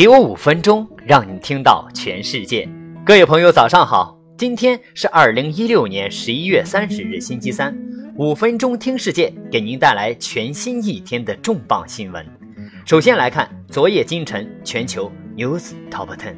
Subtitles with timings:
[0.00, 2.66] 给我五分钟，让你听到全世界。
[3.04, 4.18] 各位朋友，早上好！
[4.34, 7.76] 今天是二零一六年十一月三十日，星期三。
[8.16, 12.24] 五分钟听世界，给您带来全新一天的重磅新闻。
[12.86, 16.34] 首先来看昨夜今晨全球 news top ten。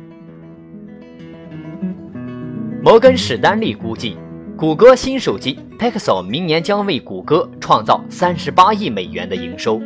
[2.82, 4.16] 摩根史丹利估计，
[4.56, 9.80] 谷歌新手机 Pixel 明年将为谷歌创造三十八亿美元的营收。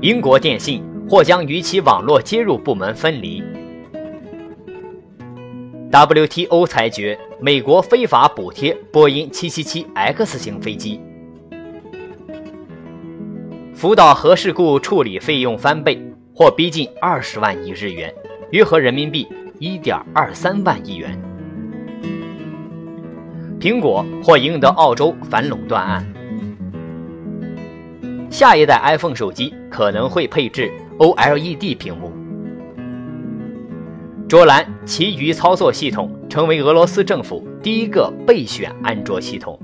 [0.00, 0.82] 英国电信。
[1.12, 3.44] 或将与其网络接入部门分离。
[5.90, 10.98] WTO 裁决美国非法补贴波音 777X 型飞机。
[13.74, 16.02] 福岛核事故处理费用翻倍，
[16.34, 18.10] 或逼近二十万亿日元，
[18.50, 21.20] 约合人民币一点二三万亿元。
[23.60, 26.10] 苹果或赢得澳洲反垄断案。
[28.30, 30.72] 下一代 iPhone 手机可能会配置。
[30.98, 32.12] OLED 屏幕。
[34.28, 39.58] 卓兰其余操作系统成为俄罗斯政府第一个备选安卓系统。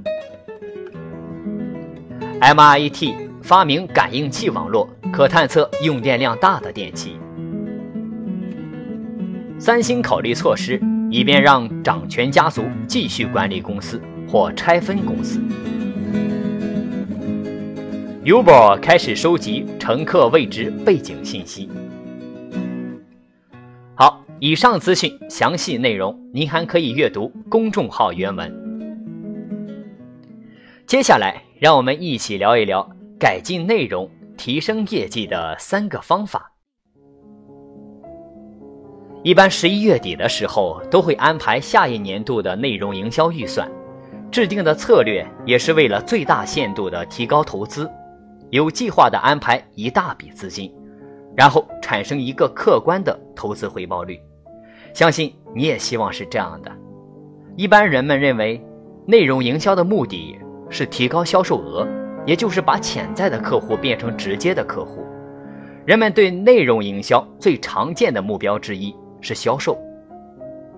[2.41, 7.17] MIT 发明感应器网络，可探测用电量大的电器。
[9.59, 10.81] 三星考虑措施，
[11.11, 15.41] 以便让掌权家族继续管理公司或拆分公司。
[18.29, 21.67] Uber 开始收集乘客位置背景信息。
[23.95, 28.53] 好，以上资讯详细内容您还可以阅读公众号原文。
[30.87, 32.87] 接下来，让我们一起聊一聊
[33.19, 34.07] 改进内容、
[34.37, 36.53] 提升业绩的三个方法。
[39.23, 43.67] 一般十一月底的时候，都会安排下一年度的内容营销预算，
[44.31, 47.91] 制定的策略也是为了最大限度的提高投资。
[48.51, 50.73] 有计划地安排一大笔资金，
[51.37, 54.19] 然后产生一个客观的投资回报率。
[54.95, 56.73] 相信你也希望是这样的。
[57.57, 58.65] 一般人们认为，
[59.07, 60.39] 内容营销的目的
[60.71, 61.87] 是提高销售额，
[62.25, 65.05] 也就是把潜在的客户变成直接的客户。
[65.85, 69.79] 人们对内容营销最常见的目标之一是销售，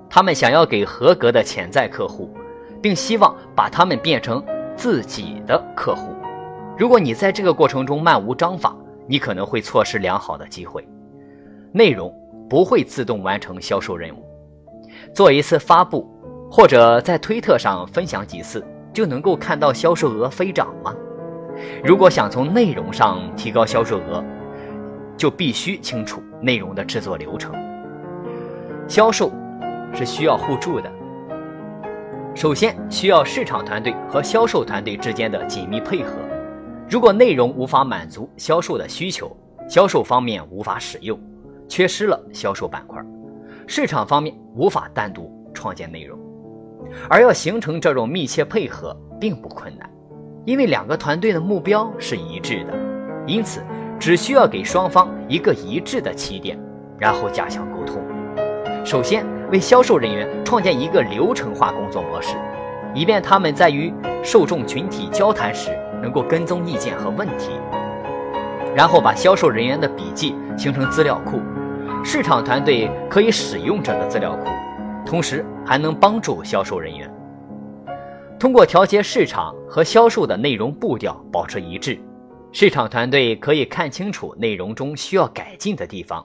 [0.08, 2.32] 他们想要给合格的潜在客户，
[2.82, 4.44] 并希望把他们变成
[4.76, 6.14] 自己的客户。
[6.80, 8.74] 如果你在这个过程中漫无章法，
[9.06, 10.82] 你可能会错失良好的机会。
[11.72, 12.10] 内容
[12.48, 14.24] 不会自动完成销售任务，
[15.14, 16.08] 做一次发布，
[16.50, 20.94] 或者在推特上分享几次，就能够看到销售额飞涨吗？
[21.84, 24.24] 如果想从内容上提高销售额，
[25.18, 27.52] 就必须清楚内容的制作流程。
[28.88, 29.30] 销售
[29.92, 30.90] 是需要互助的，
[32.34, 36.12] 首先需要市场团队和销售团队之间的紧密配合。
[36.90, 39.30] 如果内容无法满足销售的需求，
[39.68, 41.16] 销售方面无法使用，
[41.68, 43.00] 缺失了销售板块，
[43.68, 46.18] 市场方面无法单独创建内容，
[47.08, 49.88] 而要形成这种密切配合并不困难，
[50.44, 52.76] 因为两个团队的目标是一致的，
[53.24, 53.62] 因此
[53.96, 56.58] 只需要给双方一个一致的起点，
[56.98, 58.02] 然后加强沟通。
[58.84, 62.36] 首先为销售人员创建一个流程化工作模式，
[62.96, 65.70] 以便他们在与受众群体交谈时。
[66.02, 67.50] 能够跟踪意见和问题，
[68.74, 71.40] 然后把销售人员的笔记形成资料库，
[72.04, 74.46] 市场团队可以使用这个资料库，
[75.04, 77.10] 同时还能帮助销售人员
[78.38, 81.98] 通过调节市场和销售的内容步调保持一致。
[82.52, 86.24] 市场团队可以看清楚内容中需要改进的地方，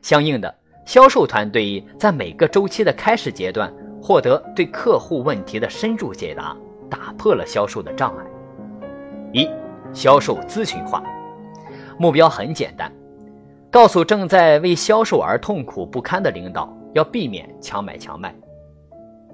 [0.00, 0.54] 相应的，
[0.86, 3.70] 销售团队在每个周期的开始阶段
[4.00, 6.56] 获得对客户问题的深入解答，
[6.88, 8.24] 打破了销售的障碍。
[9.32, 9.48] 一、
[9.92, 11.02] 销售咨询化，
[11.98, 12.92] 目标很简单，
[13.70, 18.34] 告诉正在为销售而痛苦不堪的领导，要避免强买强卖，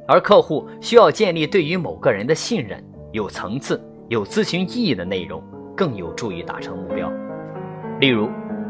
[0.06, 5.42] 而客户需要建立对于某个人的信任，有层次、有咨询意义的内容，
[5.76, 7.10] 更有助于达成目标。
[8.00, 8.28] 例如，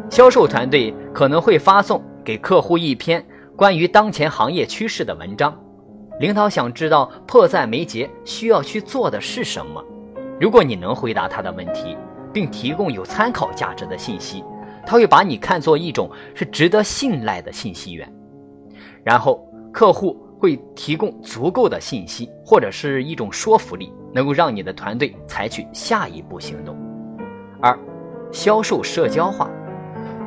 [0.08, 3.25] 销售团队可能会发送给客户一篇
[3.56, 5.52] 关于当前行业趋势的文章，
[6.20, 9.84] 领导想知道迫在眉睫需要去做的是什么。
[10.38, 11.96] 如果你能回答他的问题，
[12.32, 14.44] 并提供有参考价值的信息，
[14.84, 18.06] 他会把你看作一种是值得信赖的信息源。
[19.02, 26.76] 然后，客户会提供足够的信息或者是一种说服力，能够让你的团队采取下一步行动。
[27.58, 27.78] 二、
[28.30, 29.48] 销售社交化，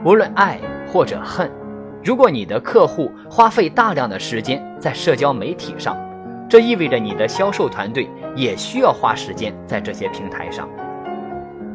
[0.03, 0.59] 无论爱
[0.91, 1.51] 或者恨，
[2.03, 5.95] 如果你的客户花费大量的时间在社交媒体上。
[6.49, 10.67] 这意味着你的销售团队也需要花时间在这些平台上，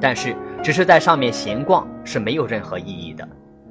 [0.01, 0.35] 但是
[0.65, 3.27] 只是在上面闲逛是没有任何意义的。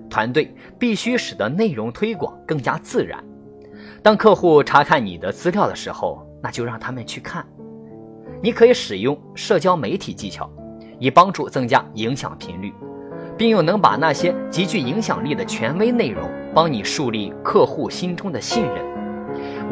[0.10, 3.22] 团队必须使得内容推广更加自然。
[4.02, 7.46] 当客户查看你的资料的时候，那就让他们去看。
[8.42, 10.50] 你可以使用社交媒体技巧，
[11.00, 12.72] 以帮助增加影响频率，
[13.38, 18.93] 并用能把那些极具影响力的权威内容帮你树立客户心中的信任。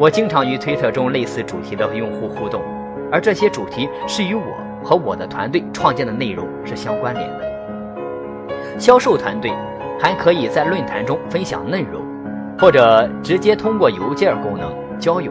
[0.02, 2.60] 我经常与推特中类似主题的用户互动，
[3.08, 4.42] 而这些主题是与我
[4.82, 8.80] 和我的团队创建的内容是相关联的。
[8.80, 9.52] 销售团队
[10.00, 12.02] 还可以在论坛中分享内容，
[12.58, 15.30] 或者直接通过邮件功能交友。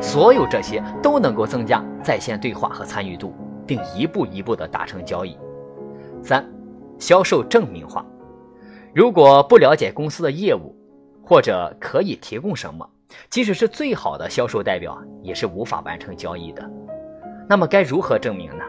[0.00, 3.34] 所有这些都能够增加在线对话和参与度，
[3.66, 5.36] 并一步一步地达成交易。
[6.22, 6.42] 三、
[6.98, 8.02] 销售证明化。
[8.94, 10.74] 如果不了解公司的业务，
[11.22, 12.88] 或者可以提供什么，
[13.30, 16.70] 即使是最好的销售代表，也是无法完成交易的。
[17.48, 18.64] 那么该如何证明呢？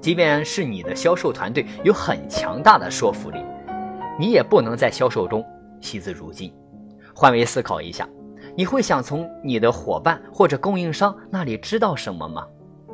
[0.00, 3.44] 即便是你的销售团队有很强大的说服力，
[4.18, 5.44] 你也不能在销售中
[5.80, 6.52] 惜字如金。
[7.14, 8.08] 换位思考一下。
[8.56, 12.46] 你会想从你的伙伴或者供应商那里知道什么吗？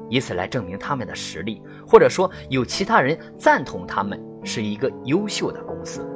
[0.08, 6.08] 以此来证明他们的实力，或者说有其他人赞同他们是一个优秀的公司。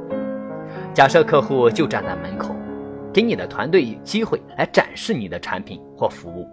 [0.94, 2.56] 假设客户就站在门口，
[3.14, 6.48] 给你的团队机会来展示你的产品或服务，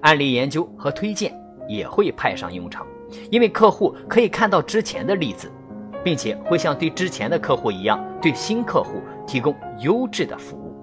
[0.00, 1.32] 案例研究和推荐
[1.68, 2.84] 也会派上用场，
[3.30, 5.48] 因为客户可以看到之前的例子，
[6.02, 10.74] 并且会像对之前的客户一样，对新客户提供优质的服务。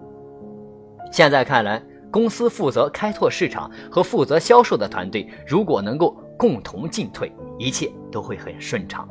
[1.12, 9.06] 现在看来，公司负责开拓市场和负责销售的团队，如果能够共同进退，一切都会很顺畅。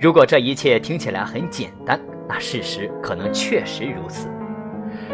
[0.00, 4.26] 如果这一切听起来很简单，那事实可能确实如此。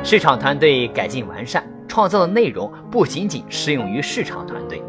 [0.02, 4.82] 市场团队改进完善，创造的内容不仅仅适用于市场团队。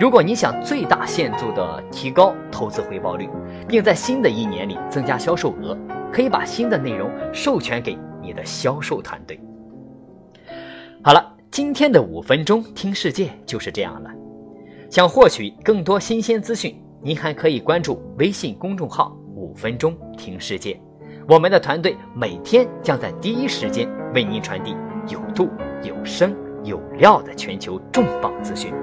[0.00, 3.28] 如果你想最大限度地提高投资回报率，
[3.68, 5.78] 并在新的一年里增加销售额，
[6.12, 9.38] 可以把新的内容授权给你的销售团队。
[11.02, 14.10] 好了，今天的五分钟听世界就是这样了。
[14.90, 20.80] 想获取更多新鲜资讯，您还可以关注微信公众号“五分钟听世界”。
[21.26, 24.76] 我们的团队每天将在第一时间为您传递
[25.08, 25.48] 有度、
[25.82, 28.74] 有声、有料的全球重磅资讯。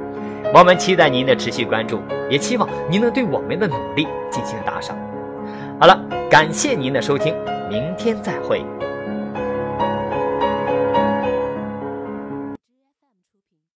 [0.51, 2.01] 我们期待您的持续关注，
[2.31, 4.97] 也期望您能对我们的努力进行打赏。
[5.79, 7.35] 好了，感谢您的收听，
[7.69, 8.65] 明天再会。